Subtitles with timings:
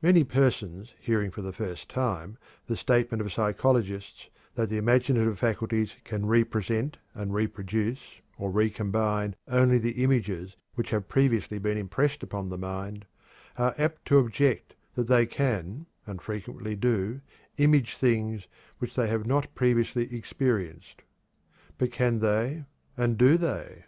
[0.00, 5.96] Many persons hearing for the first time the statement of psychologists that the imaginative faculties
[6.04, 11.58] can re present and re produce or re combine only the images which have previously
[11.58, 13.04] been impressed upon the mind,
[13.56, 17.20] are apt to object that they can, and frequently do,
[17.56, 18.46] image things
[18.78, 21.02] which they have not previously experienced.
[21.78, 22.62] But can they
[22.96, 23.86] and do they?